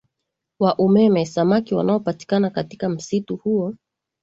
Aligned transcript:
wa 0.59 0.79
umeme 0.79 1.25
Samaki 1.25 1.75
wanaopatikana 1.75 2.49
katika 2.49 2.89
msitu 2.89 3.35
huo 3.37 3.75